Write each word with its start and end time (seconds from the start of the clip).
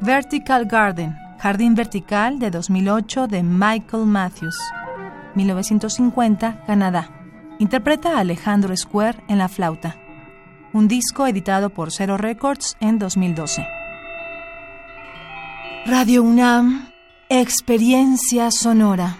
Vertical 0.00 0.66
Garden, 0.66 1.16
Jardín 1.38 1.74
Vertical 1.74 2.38
de 2.38 2.50
2008 2.50 3.26
de 3.26 3.42
Michael 3.42 4.06
Matthews, 4.06 4.56
1950, 5.34 6.62
Canadá. 6.66 7.10
Interpreta 7.58 8.16
a 8.16 8.20
Alejandro 8.20 8.76
Square 8.76 9.18
en 9.28 9.38
la 9.38 9.48
flauta. 9.48 9.96
Un 10.72 10.86
disco 10.86 11.26
editado 11.26 11.70
por 11.70 11.90
Zero 11.90 12.16
Records 12.16 12.76
en 12.78 13.00
2012. 13.00 13.66
Radio 15.86 16.22
UNAM, 16.22 16.90
Experiencia 17.28 18.52
Sonora. 18.52 19.18